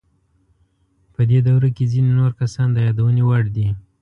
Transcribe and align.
په 1.13 1.21
دې 1.29 1.39
دوره 1.47 1.69
کې 1.75 1.83
ځینې 1.91 2.11
نور 2.19 2.31
کسان 2.39 2.67
د 2.73 2.77
یادونې 2.87 3.23
وړ 3.25 3.43
دي. 3.55 3.67